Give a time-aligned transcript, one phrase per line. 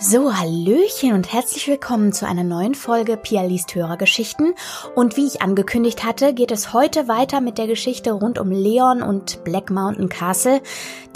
[0.00, 4.54] So, Hallöchen und herzlich willkommen zu einer neuen Folge Pia liest Hörergeschichten.
[4.94, 9.02] Und wie ich angekündigt hatte, geht es heute weiter mit der Geschichte rund um Leon
[9.02, 10.62] und Black Mountain Castle,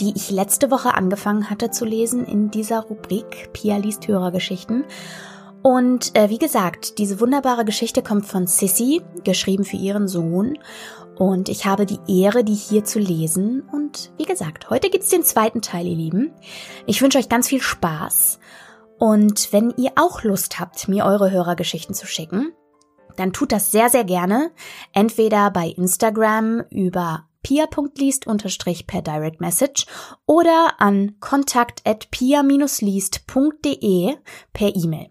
[0.01, 4.85] die ich letzte Woche angefangen hatte zu lesen in dieser Rubrik Pia liest Hörergeschichten.
[5.63, 10.59] Und äh, wie gesagt, diese wunderbare Geschichte kommt von Sissy, geschrieben für ihren Sohn.
[11.15, 13.63] Und ich habe die Ehre, die hier zu lesen.
[13.71, 16.33] Und wie gesagt, heute gibt's den zweiten Teil, ihr Lieben.
[16.87, 18.41] Ich wünsche euch ganz viel Spaß.
[19.03, 22.53] Und wenn ihr auch Lust habt, mir eure Hörergeschichten zu schicken,
[23.17, 24.53] dann tut das sehr, sehr gerne.
[24.93, 28.27] Entweder bei Instagram über pia.liest
[28.87, 29.87] per Direct Message
[30.25, 33.25] oder an kontakt at pia-liest.de
[34.53, 35.11] per E-Mail.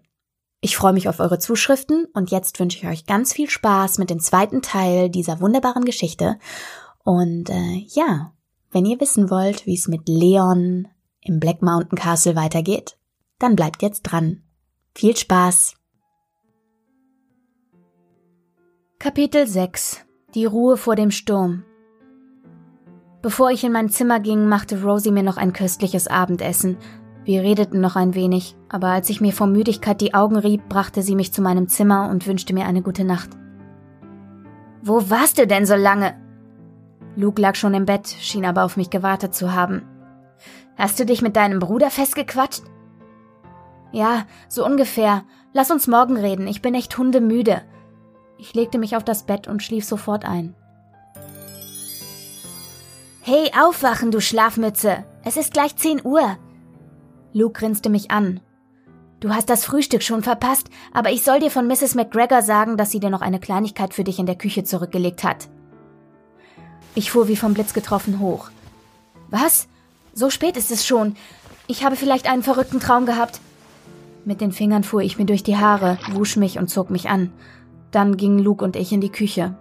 [0.62, 4.08] Ich freue mich auf eure Zuschriften und jetzt wünsche ich euch ganz viel Spaß mit
[4.08, 6.38] dem zweiten Teil dieser wunderbaren Geschichte.
[7.04, 8.32] Und äh, ja,
[8.70, 10.88] wenn ihr wissen wollt, wie es mit Leon
[11.20, 12.96] im Black Mountain Castle weitergeht,
[13.42, 14.42] dann bleibt jetzt dran.
[14.94, 15.74] Viel Spaß!
[18.98, 20.04] Kapitel 6
[20.34, 21.64] Die Ruhe vor dem Sturm
[23.20, 26.76] Bevor ich in mein Zimmer ging, machte Rosie mir noch ein köstliches Abendessen.
[27.24, 31.02] Wir redeten noch ein wenig, aber als ich mir vor Müdigkeit die Augen rieb, brachte
[31.02, 33.30] sie mich zu meinem Zimmer und wünschte mir eine gute Nacht.
[34.82, 36.14] Wo warst du denn so lange?
[37.14, 39.82] Luke lag schon im Bett, schien aber auf mich gewartet zu haben.
[40.76, 42.62] Hast du dich mit deinem Bruder festgequatscht?
[43.92, 45.24] Ja, so ungefähr.
[45.52, 46.46] Lass uns morgen reden.
[46.46, 47.62] Ich bin echt hundemüde.
[48.38, 50.54] Ich legte mich auf das Bett und schlief sofort ein.
[53.20, 55.04] Hey, aufwachen, du Schlafmütze.
[55.24, 56.36] Es ist gleich 10 Uhr.
[57.32, 58.40] Luke grinste mich an.
[59.20, 61.94] Du hast das Frühstück schon verpasst, aber ich soll dir von Mrs.
[61.94, 65.48] McGregor sagen, dass sie dir noch eine Kleinigkeit für dich in der Küche zurückgelegt hat.
[66.96, 68.50] Ich fuhr wie vom Blitz getroffen hoch.
[69.30, 69.68] Was?
[70.12, 71.14] So spät ist es schon.
[71.68, 73.40] Ich habe vielleicht einen verrückten Traum gehabt.
[74.24, 77.32] Mit den Fingern fuhr ich mir durch die Haare, wusch mich und zog mich an.
[77.90, 79.56] Dann gingen Luke und ich in die Küche.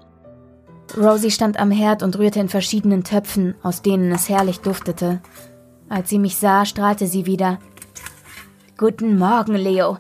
[0.95, 5.22] Rosie stand am Herd und rührte in verschiedenen Töpfen, aus denen es herrlich duftete.
[5.89, 7.59] Als sie mich sah, strahlte sie wieder.
[8.77, 9.97] Guten Morgen, Leo.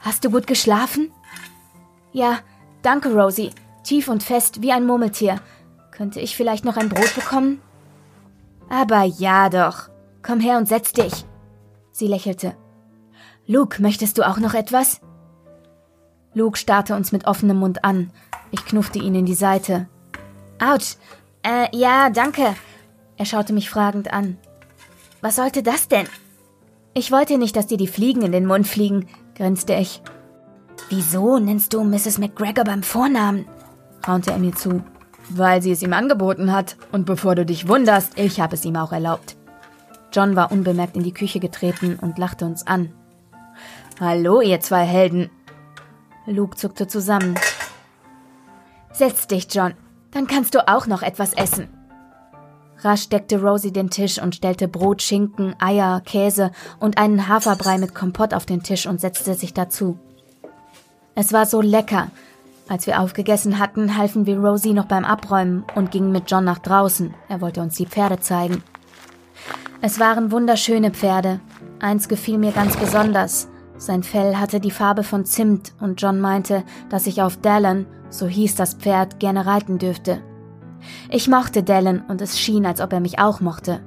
[0.00, 1.10] Hast du gut geschlafen?
[2.12, 2.38] Ja,
[2.82, 3.50] danke, Rosie.
[3.84, 5.40] Tief und fest wie ein Murmeltier.
[5.90, 7.60] Könnte ich vielleicht noch ein Brot bekommen?
[8.68, 9.88] Aber ja doch.
[10.22, 11.24] Komm her und setz dich.
[11.92, 12.56] Sie lächelte.
[13.50, 15.00] Luke, möchtest du auch noch etwas?
[16.34, 18.12] Luke starrte uns mit offenem Mund an.
[18.52, 19.88] Ich knuffte ihn in die Seite.
[20.60, 20.94] Autsch.
[21.42, 22.54] Äh, ja, danke.
[23.16, 24.38] Er schaute mich fragend an.
[25.20, 26.06] Was sollte das denn?
[26.94, 30.00] Ich wollte nicht, dass dir die Fliegen in den Mund fliegen, grinste ich.
[30.88, 32.18] Wieso nennst du Mrs.
[32.18, 33.46] McGregor beim Vornamen?
[34.06, 34.84] raunte er mir zu.
[35.28, 36.76] Weil sie es ihm angeboten hat.
[36.92, 39.34] Und bevor du dich wunderst, ich habe es ihm auch erlaubt.
[40.12, 42.92] John war unbemerkt in die Küche getreten und lachte uns an.
[44.00, 45.28] Hallo, ihr zwei Helden.
[46.24, 47.34] Luke zuckte zusammen.
[48.92, 49.74] Setz dich, John.
[50.10, 51.68] Dann kannst du auch noch etwas essen.
[52.78, 57.94] Rasch deckte Rosie den Tisch und stellte Brot, Schinken, Eier, Käse und einen Haferbrei mit
[57.94, 59.98] Kompott auf den Tisch und setzte sich dazu.
[61.14, 62.10] Es war so lecker.
[62.70, 66.60] Als wir aufgegessen hatten, halfen wir Rosie noch beim Abräumen und gingen mit John nach
[66.60, 67.12] draußen.
[67.28, 68.62] Er wollte uns die Pferde zeigen.
[69.82, 71.40] Es waren wunderschöne Pferde.
[71.80, 73.46] Eins gefiel mir ganz besonders.
[73.80, 78.26] Sein Fell hatte die Farbe von Zimt und John meinte, dass ich auf Dallon, so
[78.26, 80.20] hieß das Pferd, gerne reiten dürfte.
[81.08, 83.80] Ich mochte Dallon und es schien, als ob er mich auch mochte.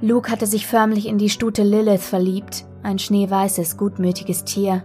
[0.00, 4.82] Luke hatte sich förmlich in die Stute Lilith verliebt, ein schneeweißes, gutmütiges Tier.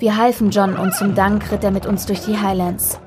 [0.00, 2.98] Wir halfen John und zum Dank ritt er mit uns durch die Highlands.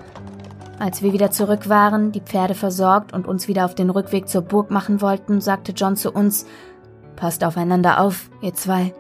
[0.80, 4.44] Als wir wieder zurück waren, die Pferde versorgt und uns wieder auf den Rückweg zur
[4.44, 6.46] Burg machen wollten, sagte John zu uns,
[7.18, 8.94] Passt aufeinander auf, ihr zwei.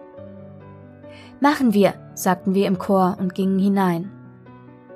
[1.39, 4.11] Machen wir, sagten wir im Chor und gingen hinein.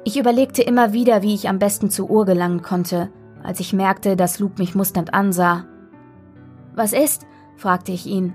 [0.03, 3.11] Ich überlegte immer wieder, wie ich am besten zur Uhr gelangen konnte,
[3.43, 5.65] als ich merkte, dass Luke mich musternd ansah.
[6.73, 7.27] Was ist?
[7.57, 8.33] fragte ich ihn.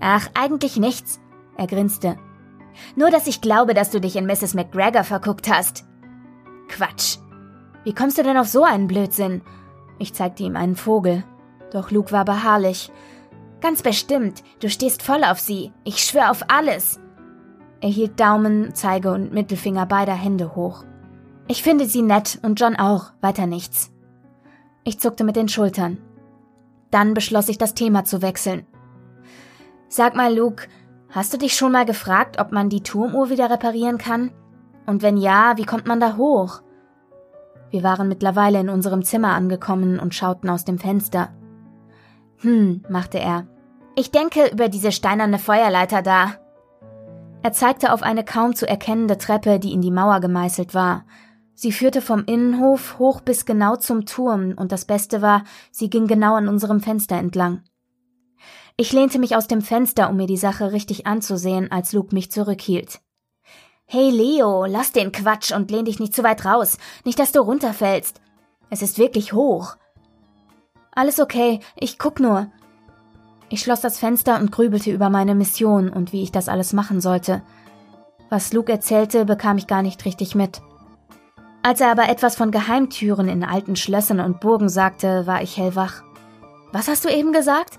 [0.00, 1.20] Ach, eigentlich nichts,
[1.56, 2.16] er grinste.
[2.94, 4.54] Nur, dass ich glaube, dass du dich in Mrs.
[4.54, 5.84] McGregor verguckt hast.
[6.68, 7.18] Quatsch.
[7.84, 9.40] Wie kommst du denn auf so einen Blödsinn?
[9.98, 11.24] Ich zeigte ihm einen Vogel.
[11.72, 12.92] Doch Luke war beharrlich.
[13.60, 15.72] Ganz bestimmt, du stehst voll auf sie.
[15.84, 17.00] Ich schwör auf alles.
[17.80, 20.84] Er hielt Daumen, Zeige und Mittelfinger beider Hände hoch.
[21.48, 23.92] Ich finde sie nett und John auch, weiter nichts.
[24.84, 25.98] Ich zuckte mit den Schultern.
[26.90, 28.66] Dann beschloss ich, das Thema zu wechseln.
[29.88, 30.68] Sag mal, Luke,
[31.10, 34.30] hast du dich schon mal gefragt, ob man die Turmuhr wieder reparieren kann?
[34.86, 36.62] Und wenn ja, wie kommt man da hoch?
[37.70, 41.30] Wir waren mittlerweile in unserem Zimmer angekommen und schauten aus dem Fenster.
[42.40, 43.46] Hm, machte er.
[43.96, 46.34] Ich denke über diese steinerne Feuerleiter da.
[47.42, 51.04] Er zeigte auf eine kaum zu erkennende Treppe, die in die Mauer gemeißelt war.
[51.54, 55.42] Sie führte vom Innenhof hoch bis genau zum Turm, und das Beste war,
[55.72, 57.64] sie ging genau an unserem Fenster entlang.
[58.76, 62.30] Ich lehnte mich aus dem Fenster, um mir die Sache richtig anzusehen, als Luke mich
[62.30, 63.00] zurückhielt.
[63.86, 67.40] Hey Leo, lass den Quatsch und lehn dich nicht zu weit raus, nicht dass du
[67.40, 68.20] runterfällst.
[68.70, 69.76] Es ist wirklich hoch.
[70.98, 72.48] Alles okay, ich guck nur.
[73.50, 77.00] Ich schloss das Fenster und grübelte über meine Mission und wie ich das alles machen
[77.00, 77.42] sollte.
[78.30, 80.60] Was Luke erzählte, bekam ich gar nicht richtig mit.
[81.62, 86.02] Als er aber etwas von Geheimtüren in alten Schlössern und Burgen sagte, war ich hellwach.
[86.72, 87.78] Was hast du eben gesagt?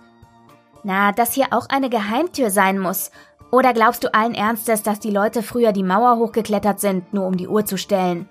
[0.86, 3.12] Na, dass hier auch eine Geheimtür sein muss.
[3.52, 7.36] Oder glaubst du allen Ernstes, dass die Leute früher die Mauer hochgeklettert sind, nur um
[7.36, 8.30] die Uhr zu stellen?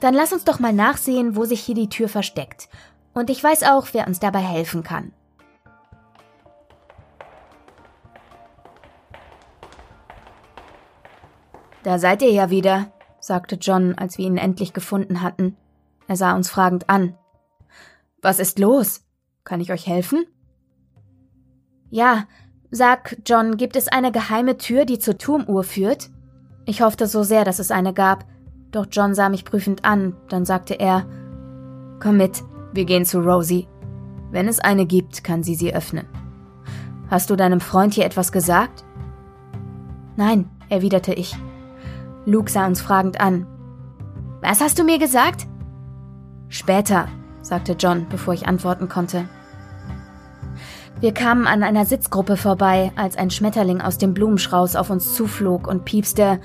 [0.00, 2.68] Dann lass uns doch mal nachsehen, wo sich hier die Tür versteckt.
[3.14, 5.12] Und ich weiß auch, wer uns dabei helfen kann.
[11.82, 15.56] Da seid ihr ja wieder, sagte John, als wir ihn endlich gefunden hatten.
[16.06, 17.16] Er sah uns fragend an.
[18.20, 19.04] Was ist los?
[19.44, 20.24] Kann ich euch helfen?
[21.90, 22.26] Ja,
[22.70, 26.10] sag, John, gibt es eine geheime Tür, die zur Turmuhr führt?
[26.64, 28.24] Ich hoffte so sehr, dass es eine gab,
[28.70, 31.06] doch John sah mich prüfend an, dann sagte er
[32.00, 32.42] Komm mit,
[32.72, 33.68] wir gehen zu Rosie.
[34.30, 36.06] Wenn es eine gibt, kann sie sie öffnen.
[37.10, 38.84] Hast du deinem Freund hier etwas gesagt?
[40.16, 41.36] Nein, erwiderte ich.
[42.24, 43.46] Luke sah uns fragend an.
[44.40, 45.46] Was hast du mir gesagt?
[46.48, 47.08] Später,
[47.42, 49.28] sagte John, bevor ich antworten konnte.
[51.00, 55.66] Wir kamen an einer Sitzgruppe vorbei, als ein Schmetterling aus dem Blumenschraus auf uns zuflog
[55.66, 56.40] und piepste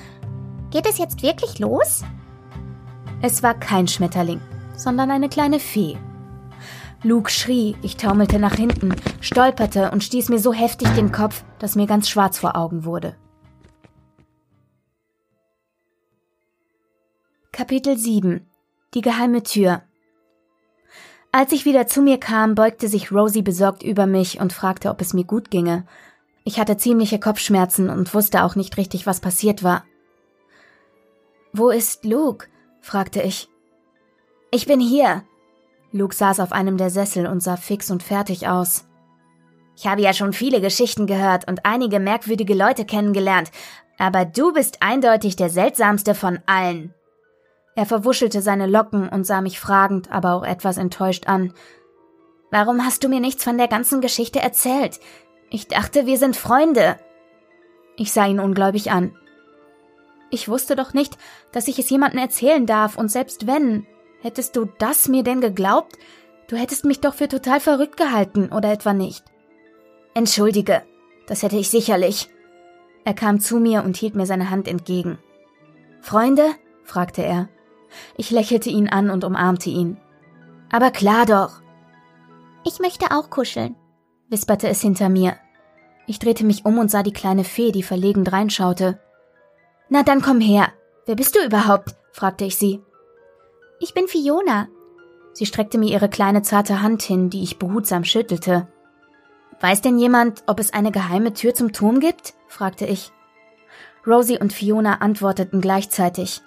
[0.71, 2.03] Geht es jetzt wirklich los?
[3.21, 4.41] Es war kein Schmetterling,
[4.75, 5.97] sondern eine kleine Fee.
[7.03, 11.75] Luke schrie, ich taumelte nach hinten, stolperte und stieß mir so heftig den Kopf, dass
[11.75, 13.15] mir ganz schwarz vor Augen wurde.
[17.51, 18.45] Kapitel 7
[18.93, 19.81] Die geheime Tür
[21.31, 25.01] als ich wieder zu mir kam, beugte sich Rosie besorgt über mich und fragte, ob
[25.01, 25.85] es mir gut ginge.
[26.43, 29.83] Ich hatte ziemliche Kopfschmerzen und wusste auch nicht richtig, was passiert war.
[31.53, 32.47] Wo ist Luke?
[32.81, 33.49] fragte ich.
[34.49, 35.23] Ich bin hier.
[35.91, 38.85] Luke saß auf einem der Sessel und sah fix und fertig aus.
[39.75, 43.51] Ich habe ja schon viele Geschichten gehört und einige merkwürdige Leute kennengelernt,
[43.97, 46.93] aber du bist eindeutig der seltsamste von allen.
[47.75, 51.53] Er verwuschelte seine Locken und sah mich fragend, aber auch etwas enttäuscht an.
[52.49, 54.99] Warum hast du mir nichts von der ganzen Geschichte erzählt?
[55.51, 56.97] Ich dachte, wir sind Freunde.
[57.95, 59.15] Ich sah ihn ungläubig an.
[60.29, 61.17] Ich wusste doch nicht,
[61.51, 63.85] dass ich es jemandem erzählen darf, und selbst wenn,
[64.21, 65.97] hättest du das mir denn geglaubt?
[66.47, 69.25] Du hättest mich doch für total verrückt gehalten, oder etwa nicht?
[70.13, 70.83] Entschuldige,
[71.27, 72.29] das hätte ich sicherlich.
[73.03, 75.17] Er kam zu mir und hielt mir seine Hand entgegen.
[76.01, 76.45] Freunde?
[76.83, 77.49] fragte er.
[78.15, 79.97] Ich lächelte ihn an und umarmte ihn.
[80.71, 81.61] Aber klar doch.
[82.65, 83.75] Ich möchte auch kuscheln,
[84.29, 85.37] wisperte es hinter mir.
[86.05, 88.99] Ich drehte mich um und sah die kleine Fee, die verlegen dreinschaute.
[89.89, 90.69] Na dann komm her.
[91.05, 91.95] Wer bist du überhaupt?
[92.11, 92.81] fragte ich sie.
[93.79, 94.67] Ich bin Fiona.
[95.33, 98.67] Sie streckte mir ihre kleine zarte Hand hin, die ich behutsam schüttelte.
[99.59, 102.33] Weiß denn jemand, ob es eine geheime Tür zum Turm gibt?
[102.47, 103.11] fragte ich.
[104.05, 106.41] Rosie und Fiona antworteten gleichzeitig.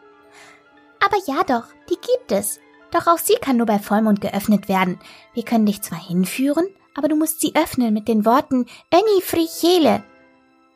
[1.04, 2.58] Aber ja doch, die gibt es.
[2.90, 4.98] Doch auch sie kann nur bei Vollmond geöffnet werden.
[5.34, 10.02] Wir können dich zwar hinführen, aber du musst sie öffnen mit den Worten Öni Frichele.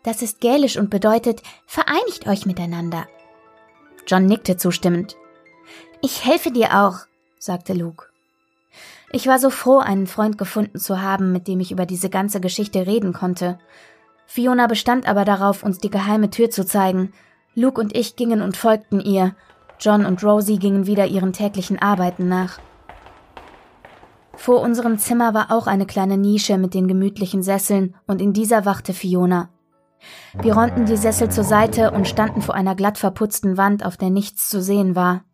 [0.04, 3.08] Das ist gälisch und bedeutet, vereinigt euch miteinander.
[4.06, 5.16] John nickte zustimmend.
[6.04, 6.99] Ich helfe dir auch,
[7.38, 8.08] sagte Luke.
[9.11, 12.42] Ich war so froh, einen Freund gefunden zu haben, mit dem ich über diese ganze
[12.42, 13.58] Geschichte reden konnte.
[14.26, 17.14] Fiona bestand aber darauf, uns die geheime Tür zu zeigen.
[17.54, 19.34] Luke und ich gingen und folgten ihr,
[19.80, 22.58] John und Rosie gingen wieder ihren täglichen Arbeiten nach.
[24.37, 28.66] Vor unserem Zimmer war auch eine kleine Nische mit den gemütlichen Sesseln, und in dieser
[28.66, 29.49] wachte Fiona.
[30.42, 34.11] Wir räumten die Sessel zur Seite und standen vor einer glatt verputzten Wand, auf der
[34.11, 35.25] nichts zu sehen war.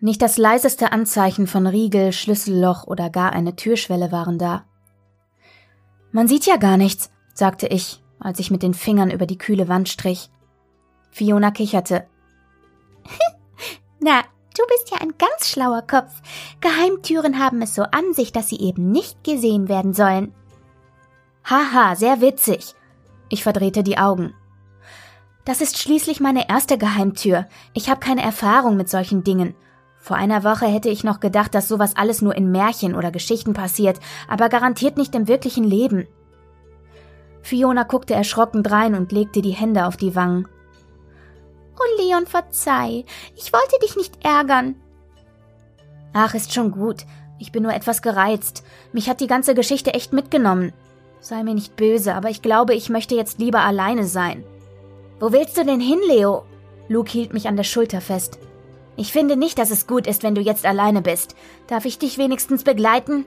[0.00, 4.64] Nicht das leiseste Anzeichen von Riegel, Schlüsselloch oder gar eine Türschwelle waren da.
[6.12, 9.68] Man sieht ja gar nichts, sagte ich, als ich mit den Fingern über die kühle
[9.68, 10.30] Wand strich.
[11.10, 12.06] Fiona kicherte.
[14.00, 14.22] Na,
[14.56, 16.22] du bist ja ein ganz schlauer Kopf.
[16.60, 20.32] Geheimtüren haben es so an sich, dass sie eben nicht gesehen werden sollen.
[21.44, 22.74] Haha, sehr witzig.
[23.30, 24.34] Ich verdrehte die Augen.
[25.44, 27.46] Das ist schließlich meine erste Geheimtür.
[27.72, 29.54] Ich habe keine Erfahrung mit solchen Dingen.
[29.98, 33.52] Vor einer Woche hätte ich noch gedacht, dass sowas alles nur in Märchen oder Geschichten
[33.52, 36.06] passiert, aber garantiert nicht im wirklichen Leben.
[37.42, 40.48] Fiona guckte erschrocken drein und legte die Hände auf die Wangen.
[41.98, 43.04] Leon, verzeih.
[43.36, 44.76] Ich wollte dich nicht ärgern.
[46.12, 47.04] Ach, ist schon gut.
[47.38, 48.64] Ich bin nur etwas gereizt.
[48.92, 50.72] Mich hat die ganze Geschichte echt mitgenommen.
[51.20, 54.44] Sei mir nicht böse, aber ich glaube, ich möchte jetzt lieber alleine sein.
[55.20, 56.44] Wo willst du denn hin, Leo?
[56.88, 58.38] Luke hielt mich an der Schulter fest.
[58.98, 61.36] Ich finde nicht, dass es gut ist, wenn du jetzt alleine bist.
[61.68, 63.24] Darf ich dich wenigstens begleiten?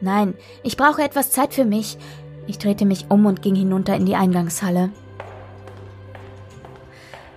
[0.00, 1.98] Nein, ich brauche etwas Zeit für mich.
[2.46, 4.90] Ich drehte mich um und ging hinunter in die Eingangshalle.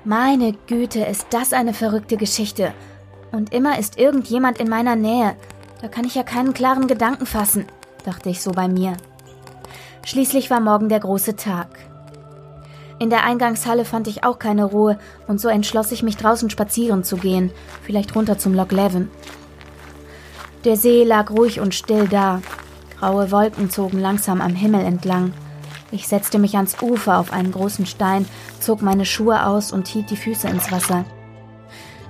[0.05, 2.75] Meine Güte, ist das eine verrückte Geschichte.
[3.31, 5.35] Und immer ist irgendjemand in meiner Nähe.
[5.81, 7.65] Da kann ich ja keinen klaren Gedanken fassen,
[8.05, 8.97] dachte ich so bei mir.
[10.05, 11.88] Schließlich war morgen der große Tag.
[12.99, 17.05] In der Eingangshalle fand ich auch keine Ruhe und so entschloss ich mich draußen spazieren
[17.05, 17.49] zu gehen,
[17.81, 19.09] vielleicht runter zum Loch Leven.
[20.65, 22.41] Der See lag ruhig und still da.
[22.99, 25.31] Graue Wolken zogen langsam am Himmel entlang.
[25.91, 28.25] Ich setzte mich ans Ufer auf einen großen Stein,
[28.59, 31.05] zog meine Schuhe aus und hielt die Füße ins Wasser.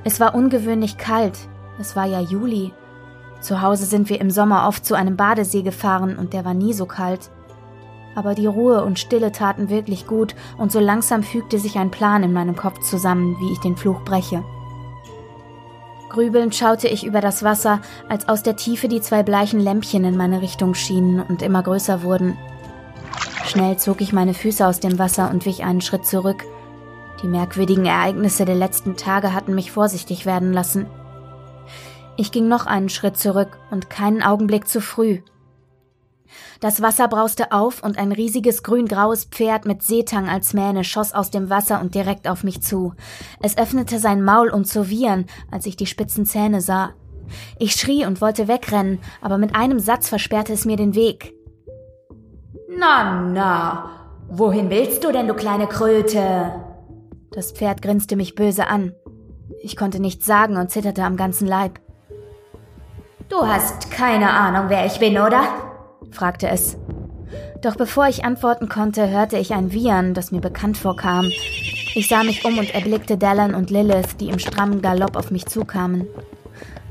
[0.04, 1.38] Es war ungewöhnlich kalt.
[1.80, 2.74] Es war ja Juli.
[3.42, 6.74] Zu Hause sind wir im Sommer oft zu einem Badesee gefahren und der war nie
[6.74, 7.30] so kalt.
[8.20, 12.22] Aber die Ruhe und Stille taten wirklich gut und so langsam fügte sich ein Plan
[12.22, 14.44] in meinem Kopf zusammen, wie ich den Fluch breche.
[16.10, 20.18] Grübelnd schaute ich über das Wasser, als aus der Tiefe die zwei bleichen Lämpchen in
[20.18, 22.38] meine Richtung schienen und immer größer wurden.
[23.46, 26.44] Schnell zog ich meine Füße aus dem Wasser und wich einen Schritt zurück.
[27.24, 30.88] Die merkwürdigen Ereignisse der letzten Tage hatten mich vorsichtig werden lassen.
[32.18, 35.20] Ich ging noch einen Schritt zurück und keinen Augenblick zu früh.
[36.60, 41.32] Das Wasser brauste auf und ein riesiges grün-graues Pferd mit Seetang als Mähne schoss aus
[41.32, 42.94] dem Wasser und direkt auf mich zu.
[43.42, 46.92] Es öffnete sein Maul, um zu wiehern, als ich die spitzen Zähne sah.
[47.60, 51.34] Ich schrie und wollte wegrennen, aber mit einem Satz versperrte es mir den Weg.
[52.70, 53.90] Na, na,
[54.30, 56.52] wohin willst du denn, du kleine Kröte?
[57.32, 58.94] Das Pferd grinste mich böse an.
[59.62, 61.80] Ich konnte nichts sagen und zitterte am ganzen Leib.
[63.30, 65.69] Du hast keine Ahnung, wer ich bin, oder?
[66.12, 66.78] Fragte es.
[67.62, 71.26] Doch bevor ich antworten konnte, hörte ich ein Wiehern, das mir bekannt vorkam.
[71.96, 75.46] Ich sah mich um und erblickte Dallin und Lilith, die im strammen Galopp auf mich
[75.46, 76.08] zukamen.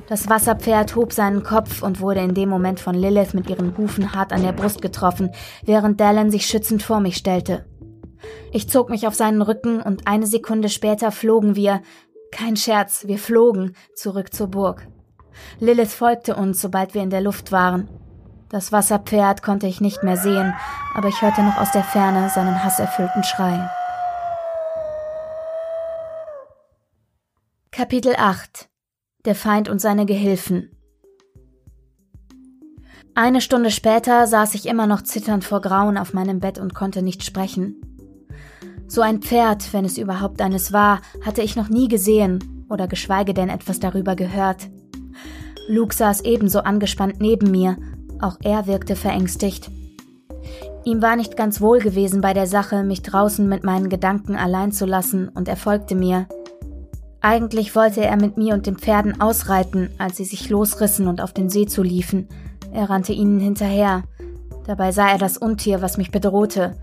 [0.09, 4.15] Das Wasserpferd hob seinen Kopf und wurde in dem Moment von Lilith mit ihren Hufen
[4.15, 5.31] hart an der Brust getroffen,
[5.63, 7.67] während Dallin sich schützend vor mich stellte.
[8.53, 11.83] Ich zog mich auf seinen Rücken und eine Sekunde später flogen wir,
[12.33, 14.87] kein Scherz, wir flogen zurück zur Burg.
[15.61, 17.89] Lilith folgte uns, sobald wir in der Luft waren.
[18.50, 20.55] Das Wasserpferd konnte ich nicht mehr sehen,
[20.95, 23.69] aber ich hörte noch aus der Ferne seinen hasserfüllten Schrei.
[27.71, 28.69] Kapitel 8
[29.26, 30.71] Der Feind und seine Gehilfen
[33.14, 37.02] Eine Stunde später saß ich immer noch zitternd vor Grauen auf meinem Bett und konnte
[37.02, 37.76] nicht sprechen.
[38.87, 43.35] So ein Pferd, wenn es überhaupt eines war, hatte ich noch nie gesehen oder geschweige
[43.35, 44.71] denn etwas darüber gehört.
[45.69, 47.76] Luke saß ebenso angespannt neben mir,
[48.21, 49.71] auch er wirkte verängstigt.
[50.85, 54.73] Ihm war nicht ganz wohl gewesen bei der Sache, mich draußen mit meinen Gedanken allein
[54.73, 56.27] zu lassen, und er folgte mir.
[57.21, 61.33] Eigentlich wollte er mit mir und den Pferden ausreiten, als sie sich losrissen und auf
[61.33, 62.29] den See zuliefen.
[62.73, 64.05] Er rannte ihnen hinterher.
[64.67, 66.77] Dabei sah er das Untier, was mich bedrohte.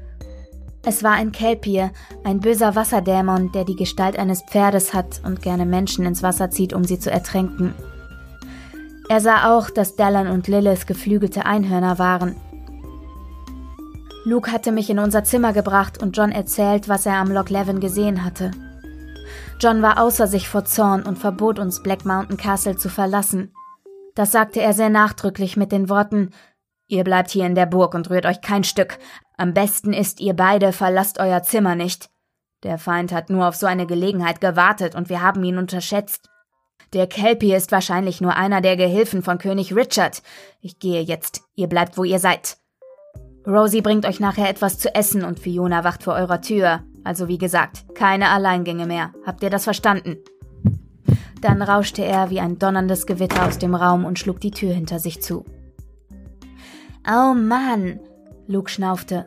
[0.83, 1.91] Es war ein Kelpier,
[2.23, 6.73] ein böser Wasserdämon, der die Gestalt eines Pferdes hat und gerne Menschen ins Wasser zieht,
[6.73, 7.73] um sie zu ertränken.
[9.09, 12.35] Er sah auch, dass Dallin und Lilith geflügelte Einhörner waren.
[14.23, 17.79] Luke hatte mich in unser Zimmer gebracht und John erzählt, was er am Loch Levin
[17.79, 18.51] gesehen hatte.
[19.59, 23.53] John war außer sich vor Zorn und verbot uns Black Mountain Castle zu verlassen.
[24.15, 26.31] Das sagte er sehr nachdrücklich mit den Worten
[26.87, 28.99] Ihr bleibt hier in der Burg und rührt euch kein Stück.
[29.37, 32.09] Am besten ist, ihr beide verlasst euer Zimmer nicht.
[32.63, 36.29] Der Feind hat nur auf so eine Gelegenheit gewartet und wir haben ihn unterschätzt.
[36.95, 40.23] Der Kelpie ist wahrscheinlich nur einer der Gehilfen von König Richard.
[40.61, 41.41] Ich gehe jetzt.
[41.53, 42.55] Ihr bleibt, wo ihr seid.
[43.45, 46.85] Rosie bringt euch nachher etwas zu essen und Fiona wacht vor eurer Tür.
[47.03, 49.11] Also wie gesagt, keine Alleingänge mehr.
[49.25, 50.19] Habt ihr das verstanden?
[51.41, 54.99] Dann rauschte er wie ein donnerndes Gewitter aus dem Raum und schlug die Tür hinter
[54.99, 55.43] sich zu.
[57.05, 57.99] Oh Mann,
[58.47, 59.25] Luke schnaufte.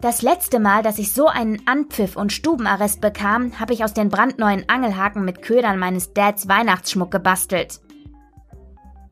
[0.00, 4.10] Das letzte Mal, dass ich so einen Anpfiff und Stubenarrest bekam, habe ich aus den
[4.10, 7.80] brandneuen Angelhaken mit Ködern meines Dads Weihnachtsschmuck gebastelt.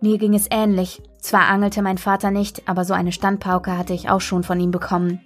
[0.00, 1.02] Mir ging es ähnlich.
[1.18, 4.70] Zwar angelte mein Vater nicht, aber so eine Standpauke hatte ich auch schon von ihm
[4.70, 5.20] bekommen.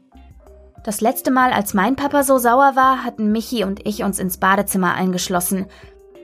[0.85, 4.39] Das letzte Mal, als mein Papa so sauer war, hatten Michi und ich uns ins
[4.39, 5.67] Badezimmer eingeschlossen.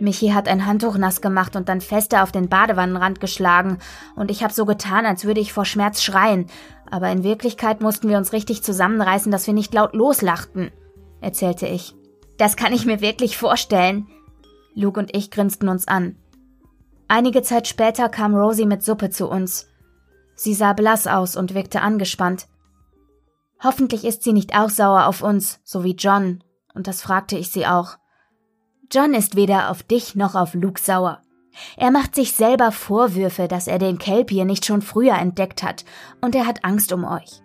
[0.01, 3.79] Michi hat ein Handtuch nass gemacht und dann fester auf den Badewannenrand geschlagen,
[4.17, 6.47] und ich habe so getan, als würde ich vor Schmerz schreien,
[6.91, 10.71] aber in Wirklichkeit mussten wir uns richtig zusammenreißen, dass wir nicht laut loslachten,
[11.21, 11.95] erzählte ich.
[12.39, 14.09] Das kann ich mir wirklich vorstellen.
[14.75, 16.17] Luke und ich grinsten uns an.
[17.07, 19.69] Einige Zeit später kam Rosie mit Suppe zu uns.
[20.35, 22.49] Sie sah blass aus und wirkte angespannt.
[23.63, 26.43] Hoffentlich ist sie nicht auch sauer auf uns, so wie John,
[26.75, 27.97] und das fragte ich sie auch.
[28.93, 31.21] John ist weder auf dich noch auf Luke sauer.
[31.77, 35.85] Er macht sich selber Vorwürfe, dass er den Kelp hier nicht schon früher entdeckt hat,
[36.21, 37.43] und er hat Angst um euch.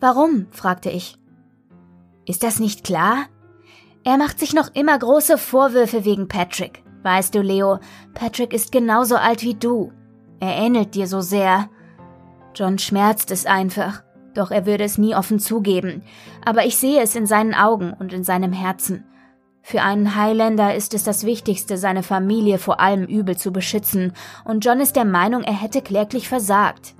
[0.00, 0.46] Warum?
[0.50, 1.18] fragte ich.
[2.26, 3.26] Ist das nicht klar?
[4.04, 6.82] Er macht sich noch immer große Vorwürfe wegen Patrick.
[7.02, 7.78] Weißt du, Leo,
[8.14, 9.92] Patrick ist genauso alt wie du.
[10.40, 11.68] Er ähnelt dir so sehr.
[12.54, 14.02] John schmerzt es einfach,
[14.34, 16.02] doch er würde es nie offen zugeben.
[16.44, 19.04] Aber ich sehe es in seinen Augen und in seinem Herzen.
[19.68, 24.12] Für einen Highlander ist es das Wichtigste, seine Familie vor allem Übel zu beschützen,
[24.44, 26.94] und John ist der Meinung, er hätte kläglich versagt.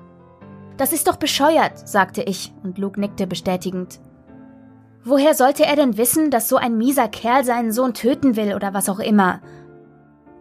[0.76, 4.00] Das ist doch bescheuert, sagte ich, und Luke nickte bestätigend.
[5.04, 8.74] Woher sollte er denn wissen, dass so ein mieser Kerl seinen Sohn töten will oder
[8.74, 9.42] was auch immer?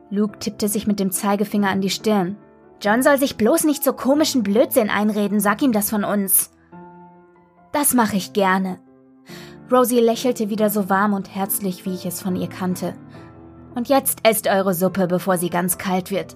[0.09, 2.37] Luke tippte sich mit dem Zeigefinger an die Stirn.
[2.81, 6.49] John soll sich bloß nicht so komischen Blödsinn einreden, sag ihm das von uns.
[7.71, 8.79] Das mache ich gerne.
[9.71, 12.93] Rosie lächelte wieder so warm und herzlich, wie ich es von ihr kannte.
[13.73, 16.35] Und jetzt esst eure Suppe, bevor sie ganz kalt wird.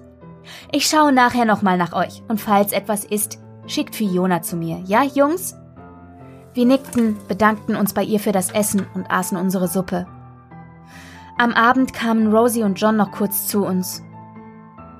[0.72, 5.04] Ich schaue nachher nochmal nach euch, und falls etwas ist, schickt Fiona zu mir, ja,
[5.04, 5.54] Jungs?
[6.54, 10.06] Wir nickten, bedankten uns bei ihr für das Essen und aßen unsere Suppe.
[11.38, 14.02] Am Abend kamen Rosie und John noch kurz zu uns.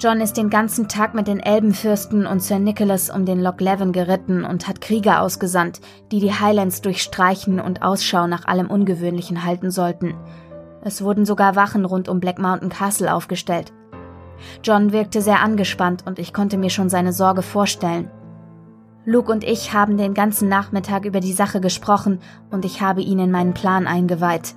[0.03, 3.93] John ist den ganzen Tag mit den Elbenfürsten und Sir Nicholas um den Loch Leven
[3.93, 9.71] geritten und hat Krieger ausgesandt, die die Highlands durchstreichen und Ausschau nach allem Ungewöhnlichen halten
[9.71, 10.15] sollten.
[10.83, 13.75] Es wurden sogar Wachen rund um Black Mountain Castle aufgestellt.
[14.65, 18.11] John wirkte sehr angespannt und ich konnte mir schon seine Sorge vorstellen.
[19.05, 23.19] Luke und ich haben den ganzen Nachmittag über die Sache gesprochen und ich habe ihn
[23.19, 24.55] in meinen Plan eingeweiht.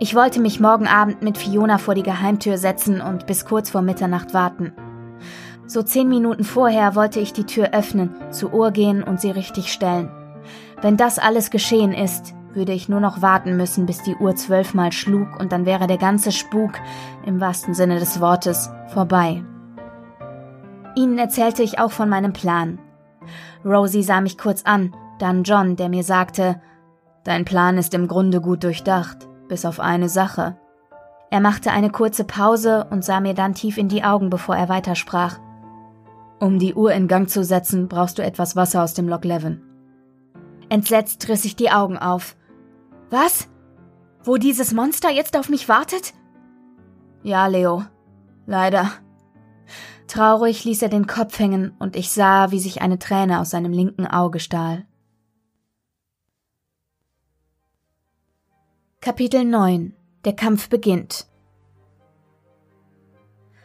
[0.00, 3.80] Ich wollte mich morgen Abend mit Fiona vor die Geheimtür setzen und bis kurz vor
[3.80, 4.72] Mitternacht warten.
[5.66, 9.72] So zehn Minuten vorher wollte ich die Tür öffnen, zur Uhr gehen und sie richtig
[9.72, 10.10] stellen.
[10.82, 14.90] Wenn das alles geschehen ist, würde ich nur noch warten müssen, bis die Uhr zwölfmal
[14.90, 16.72] schlug und dann wäre der ganze Spuk,
[17.24, 19.44] im wahrsten Sinne des Wortes, vorbei.
[20.96, 22.78] Ihnen erzählte ich auch von meinem Plan.
[23.64, 26.60] Rosie sah mich kurz an, dann John, der mir sagte,
[27.22, 30.56] Dein Plan ist im Grunde gut durchdacht bis auf eine Sache.
[31.30, 34.68] Er machte eine kurze Pause und sah mir dann tief in die Augen, bevor er
[34.68, 35.38] weitersprach.
[36.38, 39.62] Um die Uhr in Gang zu setzen, brauchst du etwas Wasser aus dem Loch Leven.
[40.68, 42.36] Entsetzt riss ich die Augen auf.
[43.10, 43.48] Was?
[44.22, 46.14] Wo dieses Monster jetzt auf mich wartet?
[47.22, 47.84] Ja, Leo.
[48.46, 48.90] Leider.
[50.06, 53.72] Traurig ließ er den Kopf hängen und ich sah, wie sich eine Träne aus seinem
[53.72, 54.84] linken Auge stahl.
[59.04, 59.92] Kapitel 9
[60.24, 61.26] Der Kampf beginnt.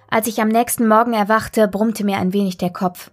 [0.09, 3.09] Als ich am nächsten Morgen erwachte, brummte mir ein wenig der Kopf.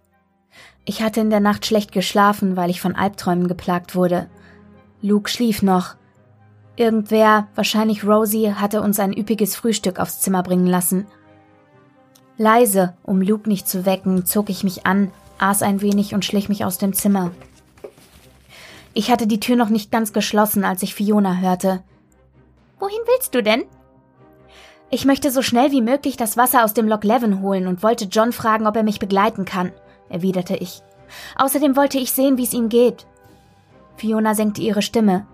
[0.84, 4.28] Ich hatte in der Nacht schlecht geschlafen, weil ich von Albträumen geplagt wurde.
[5.02, 5.94] Luke schlief noch.
[6.74, 11.06] Irgendwer, wahrscheinlich Rosie, hatte uns ein üppiges Frühstück aufs Zimmer bringen lassen.
[12.38, 16.48] Leise, um Luke nicht zu wecken, zog ich mich an, aß ein wenig und schlich
[16.48, 17.30] mich aus dem Zimmer.
[18.94, 21.84] Ich hatte die Tür noch nicht ganz geschlossen, als ich Fiona hörte.
[22.78, 23.64] Wohin willst du denn?
[24.90, 28.04] Ich möchte so schnell wie möglich das Wasser aus dem Loch Leven holen und wollte
[28.04, 29.72] John fragen, ob er mich begleiten kann,
[30.08, 30.82] erwiderte ich.
[31.36, 33.06] Außerdem wollte ich sehen, wie es ihm geht.
[33.96, 35.26] Fiona senkte ihre Stimme.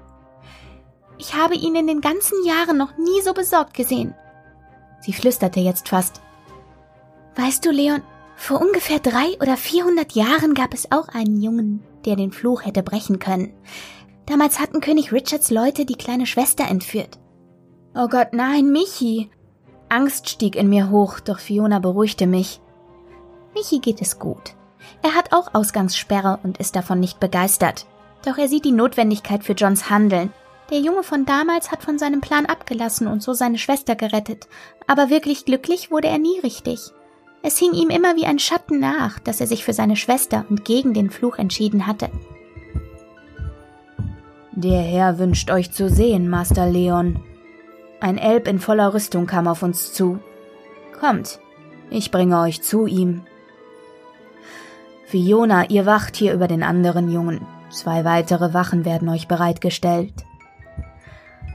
[1.18, 4.14] Ich habe ihn in den ganzen Jahren noch nie so besorgt gesehen.
[5.00, 6.22] Sie flüsterte jetzt fast.
[7.36, 8.02] Weißt du, Leon,
[8.36, 12.82] vor ungefähr drei oder vierhundert Jahren gab es auch einen Jungen, der den Fluch hätte
[12.82, 13.52] brechen können.
[14.26, 17.18] Damals hatten König Richards Leute die kleine Schwester entführt.
[17.94, 19.30] Oh Gott, nein, Michi.
[19.90, 22.60] Angst stieg in mir hoch, doch Fiona beruhigte mich.
[23.54, 24.54] Michi geht es gut.
[25.02, 27.86] Er hat auch Ausgangssperre und ist davon nicht begeistert.
[28.24, 30.32] Doch er sieht die Notwendigkeit für Johns Handeln.
[30.70, 34.48] Der Junge von damals hat von seinem Plan abgelassen und so seine Schwester gerettet.
[34.86, 36.92] Aber wirklich glücklich wurde er nie richtig.
[37.42, 40.64] Es hing ihm immer wie ein Schatten nach, dass er sich für seine Schwester und
[40.64, 42.08] gegen den Fluch entschieden hatte.
[44.52, 47.20] Der Herr wünscht euch zu sehen, Master Leon,
[48.02, 50.18] ein Elb in voller Rüstung kam auf uns zu.
[50.98, 51.38] Kommt,
[51.88, 53.22] ich bringe euch zu ihm.
[55.06, 57.46] Fiona, ihr wacht hier über den anderen Jungen.
[57.70, 60.12] Zwei weitere Wachen werden euch bereitgestellt.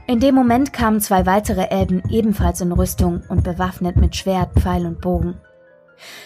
[0.06, 4.86] In dem Moment kamen zwei weitere Elben ebenfalls in Rüstung und bewaffnet mit Schwert, Pfeil
[4.86, 5.34] und Bogen.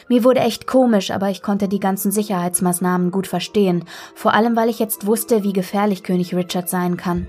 [0.08, 4.68] Mir wurde echt komisch, aber ich konnte die ganzen Sicherheitsmaßnahmen gut verstehen, vor allem weil
[4.68, 7.26] ich jetzt wusste, wie gefährlich König Richard sein kann.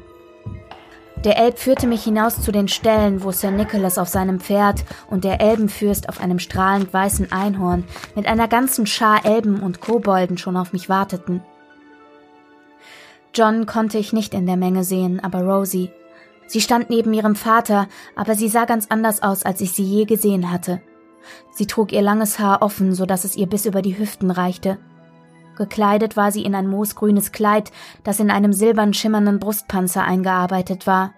[1.24, 5.24] Der Elb führte mich hinaus zu den Stellen, wo Sir Nicholas auf seinem Pferd und
[5.24, 10.58] der Elbenfürst auf einem strahlend weißen Einhorn mit einer ganzen Schar Elben und Kobolden schon
[10.58, 11.42] auf mich warteten.
[13.34, 15.92] John konnte ich nicht in der Menge sehen, aber Rosie.
[16.46, 20.04] Sie stand neben ihrem Vater, aber sie sah ganz anders aus, als ich sie je
[20.04, 20.82] gesehen hatte.
[21.52, 24.78] Sie trug ihr langes Haar offen, so dass es ihr bis über die Hüften reichte.
[25.56, 27.72] Gekleidet war sie in ein moosgrünes Kleid,
[28.04, 31.14] das in einem silbern schimmernden Brustpanzer eingearbeitet war.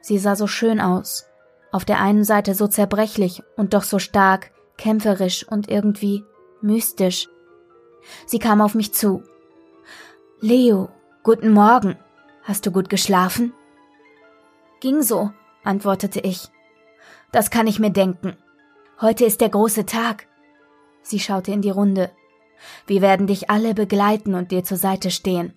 [0.00, 1.26] Sie sah so schön aus.
[1.72, 6.24] Auf der einen Seite so zerbrechlich und doch so stark, kämpferisch und irgendwie
[6.62, 7.28] mystisch.
[8.26, 9.22] Sie kam auf mich zu.
[10.40, 10.88] Leo,
[11.22, 11.96] guten Morgen.
[12.44, 13.52] Hast du gut geschlafen?
[14.80, 15.30] Ging so,
[15.64, 16.48] antwortete ich.
[17.32, 18.36] Das kann ich mir denken.
[19.00, 20.26] Heute ist der große Tag.
[21.02, 22.10] Sie schaute in die Runde.
[22.86, 25.52] Wir werden dich alle begleiten und dir zur Seite stehen.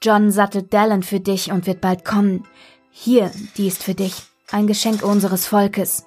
[0.00, 2.44] John sattelt Dallin für dich und wird bald kommen.
[2.90, 6.06] Hier, die ist für dich, ein Geschenk unseres Volkes.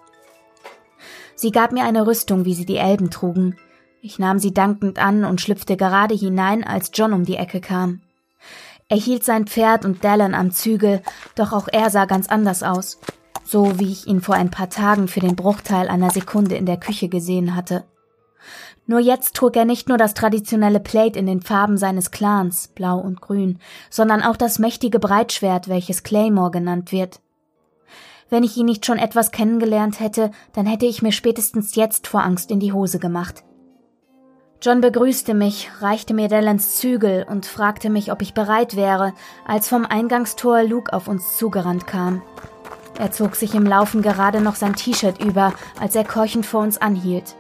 [1.36, 3.58] Sie gab mir eine Rüstung, wie sie die Elben trugen.
[4.02, 8.02] Ich nahm sie dankend an und schlüpfte gerade hinein, als John um die Ecke kam.
[8.88, 11.02] Er hielt sein Pferd und Dallin am Zügel,
[11.34, 13.00] doch auch er sah ganz anders aus,
[13.44, 16.78] so wie ich ihn vor ein paar Tagen für den Bruchteil einer Sekunde in der
[16.78, 17.84] Küche gesehen hatte.
[18.88, 23.00] Nur jetzt trug er nicht nur das traditionelle Plate in den Farben seines Clans, blau
[23.00, 27.19] und grün, sondern auch das mächtige Breitschwert, welches Claymore genannt wird.
[28.30, 32.24] Wenn ich ihn nicht schon etwas kennengelernt hätte, dann hätte ich mir spätestens jetzt vor
[32.24, 33.43] Angst in die Hose gemacht.
[34.62, 39.13] John begrüßte mich, reichte mir Dallans Zügel und fragte mich, ob ich bereit wäre,
[39.45, 42.24] als vom Eingangstor Luke auf uns zugerannt kam.
[42.98, 46.80] Er zog sich im Laufen gerade noch sein T-Shirt über, als er keuchend vor uns
[46.80, 47.36] anhielt.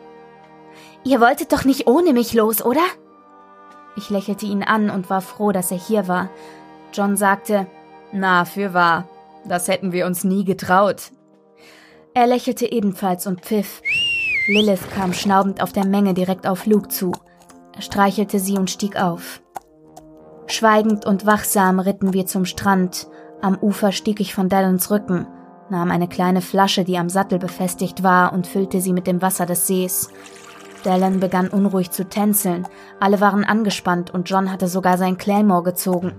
[1.05, 2.81] Ihr wolltet doch nicht ohne mich los, oder?
[3.95, 6.29] Ich lächelte ihn an und war froh, dass er hier war.
[6.91, 7.67] John sagte,
[8.11, 9.07] Na, für wahr.
[9.47, 11.11] Das hätten wir uns nie getraut.
[12.15, 13.81] Er lächelte ebenfalls und pfiff.
[14.47, 17.11] Lilith kam schnaubend auf der Menge direkt auf Luke zu.
[17.75, 19.41] Er streichelte sie und stieg auf.
[20.47, 23.07] Schweigend und wachsam ritten wir zum Strand.
[23.41, 25.27] Am Ufer stieg ich von Dallons Rücken,
[25.69, 29.45] nahm eine kleine Flasche, die am Sattel befestigt war, und füllte sie mit dem Wasser
[29.45, 30.09] des Sees.
[30.85, 32.67] Dallin begann unruhig zu tänzeln.
[32.99, 36.13] Alle waren angespannt und John hatte sogar sein Claymore gezogen.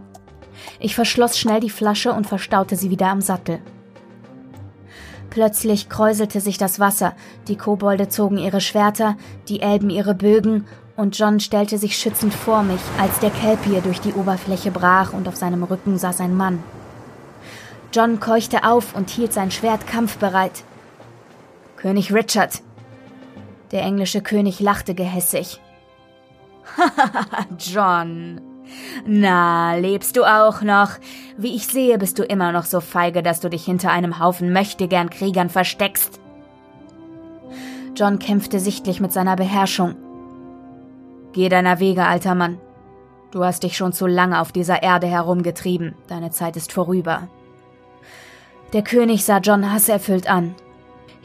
[0.81, 3.61] Ich verschloss schnell die Flasche und verstaute sie wieder am Sattel.
[5.31, 7.15] Plötzlich kräuselte sich das Wasser,
[7.47, 9.17] die Kobolde zogen ihre Schwerter,
[9.49, 10.65] die Elben ihre Bögen,
[10.97, 15.29] und John stellte sich schützend vor mich, als der Kelpier durch die Oberfläche brach und
[15.29, 16.63] auf seinem Rücken saß ein Mann.
[17.93, 20.65] John keuchte auf und hielt sein Schwert kampfbereit.
[21.77, 22.63] König Richard,
[23.73, 25.61] der englische König lachte gehässig.
[27.59, 28.41] John.
[29.07, 30.91] Na, lebst du auch noch?
[31.37, 34.53] Wie ich sehe, bist du immer noch so feige, dass du dich hinter einem Haufen
[34.53, 36.21] Möchtegern Kriegern versteckst.
[37.95, 39.97] John kämpfte sichtlich mit seiner Beherrschung.
[41.33, 42.59] Geh deiner Wege, alter Mann.
[43.31, 45.95] Du hast dich schon zu lange auf dieser Erde herumgetrieben.
[46.09, 47.29] Deine Zeit ist vorüber.
[48.73, 50.55] Der König sah John hasserfüllt an.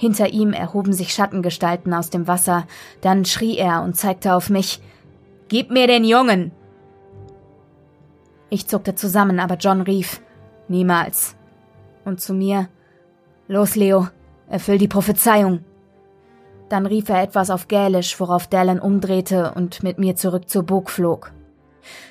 [0.02, 2.66] Hinter ihm erhoben sich Schattengestalten aus dem Wasser,
[3.02, 4.82] dann schrie er und zeigte auf mich
[5.48, 6.52] Gib mir den Jungen.
[8.50, 10.20] Ich zuckte zusammen, aber John rief
[10.68, 11.36] Niemals.
[12.04, 12.68] Und zu mir
[13.48, 14.08] Los, Leo,
[14.48, 15.64] erfüll die Prophezeiung.
[16.68, 20.90] Dann rief er etwas auf Gälisch, worauf Dallin umdrehte und mit mir zurück zur Burg
[20.90, 21.32] flog.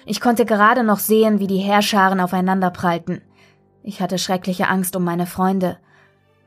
[0.07, 3.21] Ich konnte gerade noch sehen, wie die Heerscharen aufeinanderprallten.
[3.83, 5.79] Ich hatte schreckliche Angst um meine Freunde.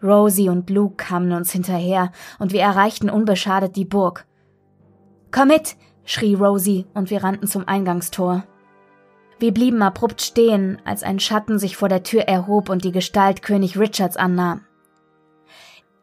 [0.04, 4.26] Rosie und Luke kamen uns hinterher, und wir erreichten unbeschadet die Burg.
[5.32, 8.44] Komm mit, schrie Rosie, und wir rannten zum Eingangstor.
[9.40, 13.42] Wir blieben abrupt stehen, als ein Schatten sich vor der Tür erhob und die Gestalt
[13.42, 14.62] König Richards annahm.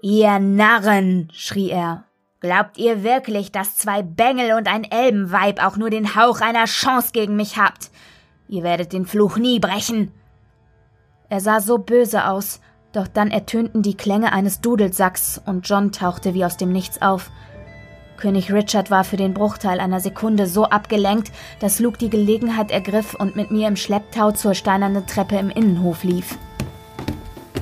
[0.02, 2.04] Ihr Narren, schrie er.
[2.40, 7.10] Glaubt ihr wirklich, dass zwei Bengel und ein Elbenweib auch nur den Hauch einer Chance
[7.12, 7.90] gegen mich habt?
[8.48, 10.10] Ihr werdet den Fluch nie brechen.
[11.28, 12.60] Er sah so böse aus,
[12.92, 17.30] doch dann ertönten die Klänge eines Dudelsacks und John tauchte wie aus dem Nichts auf.
[18.16, 23.14] König Richard war für den Bruchteil einer Sekunde so abgelenkt, dass Luke die Gelegenheit ergriff
[23.14, 26.36] und mit mir im Schlepptau zur steinernen Treppe im Innenhof lief.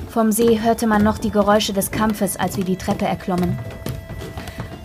[0.09, 3.57] Vom See hörte man noch die Geräusche des Kampfes, als wir die Treppe erklommen.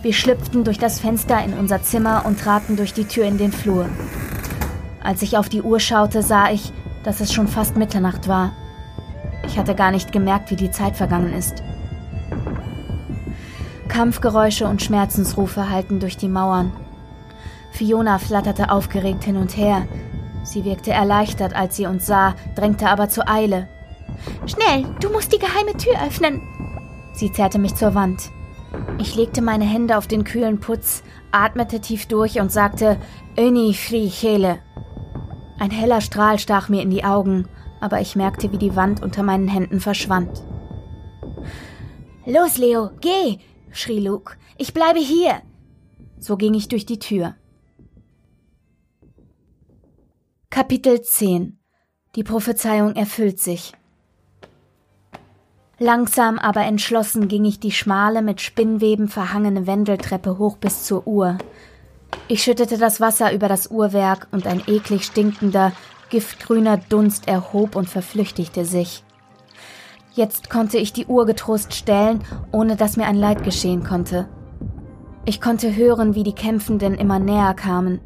[0.01, 3.51] Wir schlüpften durch das Fenster in unser Zimmer und traten durch die Tür in den
[3.51, 3.89] Flur.
[5.03, 6.71] Als ich auf die Uhr schaute, sah ich,
[7.03, 8.53] dass es schon fast Mitternacht war.
[9.47, 11.63] Ich hatte gar nicht gemerkt, wie die Zeit vergangen ist.
[13.87, 16.71] Kampfgeräusche und Schmerzensrufe hallten durch die Mauern.
[17.71, 19.87] Fiona flatterte aufgeregt hin und her.
[20.43, 23.67] Sie wirkte erleichtert, als sie uns sah, drängte aber zur Eile.
[24.45, 26.41] Schnell, du musst die geheime Tür öffnen.
[27.13, 28.31] Sie zerrte mich zur Wand.
[28.97, 32.97] Ich legte meine Hände auf den kühlen Putz, atmete tief durch und sagte
[33.37, 34.59] Öni Fri Chele.
[35.59, 37.47] Ein heller Strahl stach mir in die Augen,
[37.85, 40.43] aber ich merkte, wie die Wand unter meinen Händen verschwand.
[42.25, 43.37] Los, Leo, geh,
[43.71, 44.37] schrie Luke.
[44.57, 45.43] Ich bleibe hier.
[46.17, 47.35] So ging ich durch die Tür.
[50.49, 51.59] Kapitel 10
[52.15, 53.73] Die Prophezeiung erfüllt sich.
[55.77, 61.37] Langsam, aber entschlossen ging ich die schmale, mit Spinnweben verhangene Wendeltreppe hoch bis zur Uhr.
[62.27, 65.73] Ich schüttete das Wasser über das Uhrwerk und ein eklig stinkender,
[66.15, 69.03] giftgrüner Dunst erhob und verflüchtigte sich.
[70.13, 72.23] Jetzt konnte ich die Uhr getrost stellen,
[72.53, 74.29] ohne dass mir ein Leid geschehen konnte.
[75.25, 77.99] Ich konnte hören, wie die Kämpfenden immer näher kamen.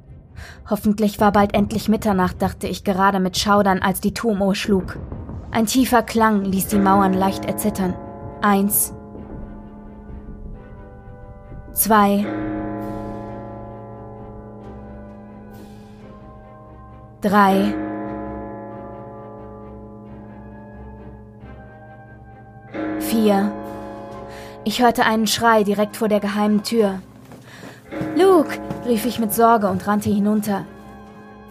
[0.68, 4.98] Hoffentlich war bald endlich Mitternacht, dachte ich gerade mit Schaudern, als die Turmuhr schlug.
[5.52, 7.94] Ein tiefer Klang ließ die Mauern leicht erzittern.
[8.42, 8.92] Eins.
[11.74, 12.26] Zwei.
[17.22, 17.89] Drei.
[23.10, 23.52] Vier.
[24.66, 27.00] Ich hörte einen Schrei direkt vor der geheimen Tür.
[28.16, 30.66] Luke, rief ich mit Sorge und rannte hinunter.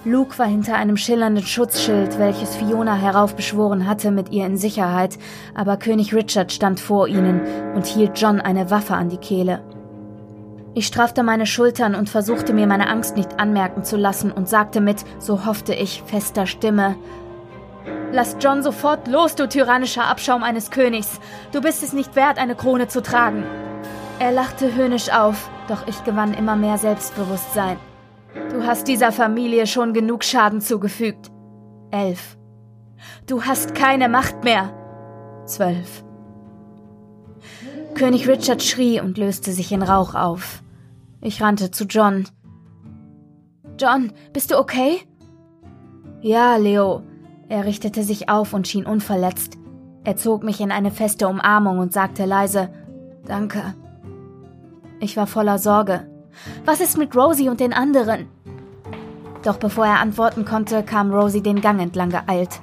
[0.05, 5.18] Luke war hinter einem schillernden Schutzschild, welches Fiona heraufbeschworen hatte, mit ihr in Sicherheit,
[5.53, 7.40] aber König Richard stand vor ihnen
[7.75, 9.61] und hielt John eine Waffe an die Kehle.
[10.75, 14.81] Ich straffte meine Schultern und versuchte mir meine Angst nicht anmerken zu lassen und sagte
[14.81, 16.94] mit, so hoffte ich, fester Stimme
[18.12, 21.20] Lass John sofort los, du tyrannischer Abschaum eines Königs.
[21.53, 23.44] Du bist es nicht wert, eine Krone zu tragen.
[24.18, 27.77] Er lachte höhnisch auf, doch ich gewann immer mehr Selbstbewusstsein.
[28.51, 31.31] Du hast dieser Familie schon genug Schaden zugefügt.
[31.90, 32.37] Elf.
[33.27, 34.72] Du hast keine Macht mehr.
[35.44, 36.05] Zwölf.
[37.94, 40.62] König Richard schrie und löste sich in Rauch auf.
[41.20, 42.27] Ich rannte zu John.
[43.79, 45.01] John, bist du okay?
[46.20, 47.03] Ja, Leo.
[47.48, 49.56] Er richtete sich auf und schien unverletzt.
[50.04, 52.70] Er zog mich in eine feste Umarmung und sagte leise
[53.26, 53.74] Danke.
[55.00, 56.08] Ich war voller Sorge.
[56.64, 58.26] Was ist mit Rosie und den anderen?
[59.44, 62.61] Doch bevor er antworten konnte, kam Rosie den Gang entlang geeilt.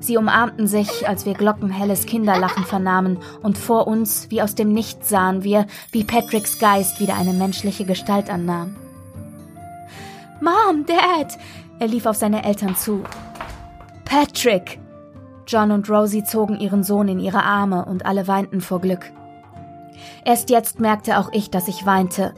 [0.00, 5.08] Sie umarmten sich, als wir glockenhelles Kinderlachen vernahmen, und vor uns, wie aus dem Nichts,
[5.08, 8.76] sahen wir, wie Patricks Geist wieder eine menschliche Gestalt annahm.
[10.40, 11.38] Mom, Dad!
[11.80, 13.02] Er lief auf seine Eltern zu.
[14.08, 14.80] Patrick!
[15.46, 19.12] John und Rosie zogen ihren Sohn in ihre Arme und alle weinten vor Glück.
[20.24, 22.32] Erst jetzt merkte auch ich, dass ich weinte.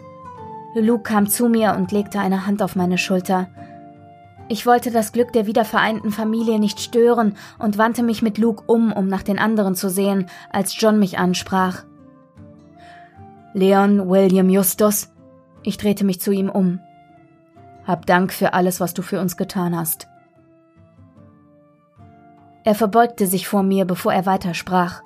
[0.74, 3.48] Luke kam zu mir und legte eine Hand auf meine Schulter.
[4.48, 8.92] Ich wollte das Glück der wiedervereinten Familie nicht stören und wandte mich mit Luke um,
[8.92, 11.84] um nach den anderen zu sehen, als John mich ansprach.
[13.54, 15.12] Leon William Justus.
[15.62, 16.80] Ich drehte mich zu ihm um.
[17.84, 20.09] Hab Dank für alles, was du für uns getan hast.
[22.64, 25.02] Er verbeugte sich vor mir, bevor er weitersprach.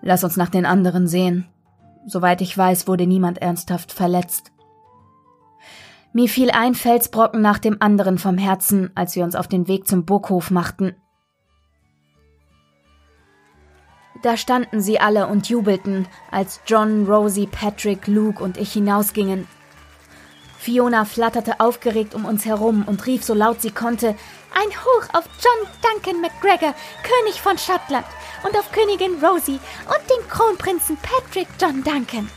[0.00, 1.46] Lass uns nach den anderen sehen.
[2.06, 4.50] Soweit ich weiß, wurde niemand ernsthaft verletzt.
[6.12, 9.86] Mir fiel ein Felsbrocken nach dem anderen vom Herzen, als wir uns auf den Weg
[9.86, 10.94] zum Burghof machten.
[14.22, 19.48] Da standen sie alle und jubelten, als John, Rosie, Patrick, Luke und ich hinausgingen.
[20.58, 24.14] Fiona flatterte aufgeregt um uns herum und rief so laut sie konnte:
[24.54, 28.06] Ein Hoch auf John Duncan McGregor, König von Schottland,
[28.44, 32.28] und auf Königin Rosie und den Kronprinzen Patrick John Duncan.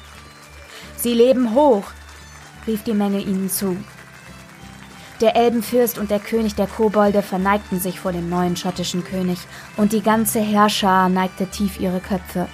[0.97, 1.84] Sie leben hoch,
[2.67, 3.78] rief die Menge ihnen zu.
[5.21, 9.39] Der Elbenfürst und der König der Kobolde verneigten sich vor dem neuen schottischen König,
[9.78, 12.47] und die ganze Herrscher neigte tief ihre Köpfe.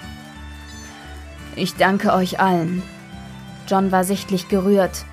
[1.56, 2.82] Ich danke euch allen.
[3.66, 5.04] John war sichtlich gerührt.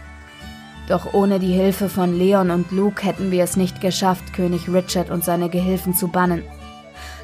[0.89, 5.11] Doch ohne die Hilfe von Leon und Luke hätten wir es nicht geschafft, König Richard
[5.11, 6.43] und seine Gehilfen zu bannen.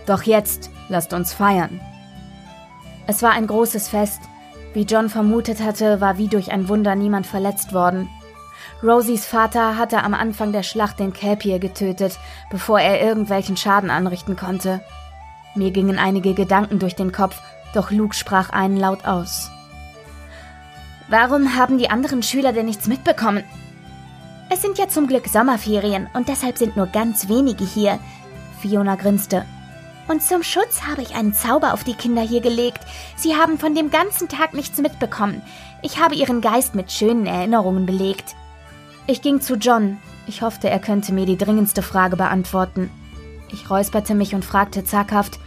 [0.05, 1.81] Doch jetzt lasst uns feiern.
[3.07, 4.21] Es war ein großes Fest,
[4.73, 8.07] wie John vermutet hatte, war wie durch ein Wunder niemand verletzt worden.
[8.83, 12.19] Rosies Vater hatte am Anfang der Schlacht den Kelpier getötet,
[12.51, 14.81] bevor er irgendwelchen Schaden anrichten konnte.
[15.55, 17.41] Mir gingen einige Gedanken durch den Kopf,
[17.73, 19.49] doch Luke sprach einen laut aus.
[21.07, 23.43] Warum haben die anderen Schüler denn nichts mitbekommen?
[24.49, 27.99] Es sind ja zum Glück Sommerferien und deshalb sind nur ganz wenige hier.
[28.61, 29.45] Fiona grinste.
[30.07, 32.79] Und zum Schutz habe ich einen Zauber auf die Kinder hier gelegt.
[33.15, 35.41] Sie haben von dem ganzen Tag nichts mitbekommen.
[35.81, 38.35] Ich habe ihren Geist mit schönen Erinnerungen belegt.
[39.07, 39.97] Ich ging zu John.
[40.27, 42.89] Ich hoffte, er könnte mir die dringendste Frage beantworten.
[43.51, 45.39] Ich räusperte mich und fragte zaghaft,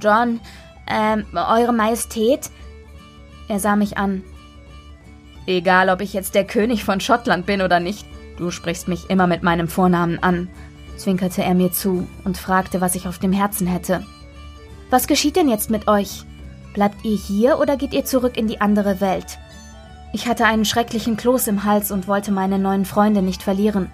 [0.00, 0.40] John,
[0.86, 2.50] ähm, Eure Majestät?
[3.48, 4.22] Er sah mich an.
[5.46, 9.26] Egal, ob ich jetzt der König von Schottland bin oder nicht, du sprichst mich immer
[9.26, 10.48] mit meinem Vornamen an,
[10.96, 14.04] zwinkerte er mir zu und fragte, was ich auf dem Herzen hätte.
[14.90, 16.24] Was geschieht denn jetzt mit euch?
[16.74, 19.38] Bleibt ihr hier oder geht ihr zurück in die andere Welt?
[20.12, 23.90] Ich hatte einen schrecklichen Kloß im Hals und wollte meine neuen Freunde nicht verlieren.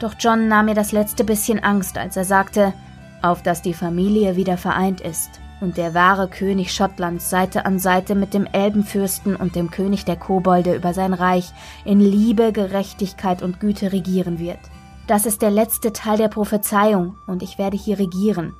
[0.00, 2.72] Doch John nahm mir das letzte bisschen Angst, als er sagte,
[3.22, 8.14] auf dass die Familie wieder vereint ist und der wahre König Schottlands Seite an Seite
[8.14, 11.52] mit dem Elbenfürsten und dem König der Kobolde über sein Reich
[11.84, 14.58] in Liebe, Gerechtigkeit und Güte regieren wird.
[15.06, 18.54] Das ist der letzte Teil der Prophezeiung und ich werde hier regieren.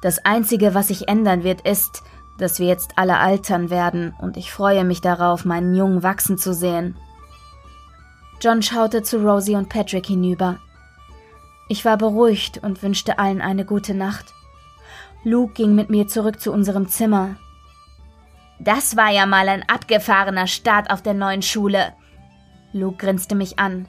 [0.00, 2.02] Das Einzige, was sich ändern wird, ist,
[2.38, 6.54] dass wir jetzt alle altern werden und ich freue mich darauf, meinen Jungen wachsen zu
[6.54, 6.96] sehen.
[8.40, 10.58] John schaute zu Rosie und Patrick hinüber.
[11.68, 14.32] Ich war beruhigt und wünschte allen eine gute Nacht.
[15.24, 17.36] Luke ging mit mir zurück zu unserem Zimmer.
[18.60, 21.92] Das war ja mal ein abgefahrener Start auf der neuen Schule.
[22.72, 23.88] Luke grinste mich an.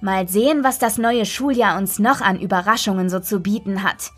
[0.00, 4.10] Mal sehen, was das neue Schuljahr uns noch an Überraschungen so zu bieten hat.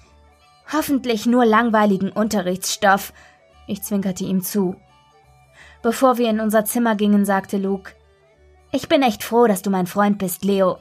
[0.73, 3.13] Hoffentlich nur langweiligen Unterrichtsstoff.
[3.67, 4.77] Ich zwinkerte ihm zu.
[5.83, 7.93] Bevor wir in unser Zimmer gingen, sagte Luke,
[8.73, 10.79] ich bin echt froh, dass du mein Freund bist, Leo.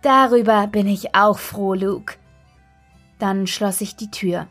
[0.00, 2.14] Darüber bin ich auch froh, Luke.
[3.22, 4.48] Dann schloss ich die Tür.